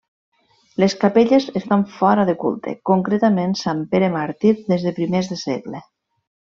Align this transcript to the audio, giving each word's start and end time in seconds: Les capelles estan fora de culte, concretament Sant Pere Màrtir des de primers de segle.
Les 0.83 0.95
capelles 1.03 1.45
estan 1.61 1.83
fora 1.99 2.25
de 2.31 2.35
culte, 2.45 2.75
concretament 2.93 3.55
Sant 3.63 3.87
Pere 3.95 4.13
Màrtir 4.19 4.59
des 4.75 4.91
de 4.91 4.99
primers 5.01 5.35
de 5.35 5.43
segle. 5.49 5.89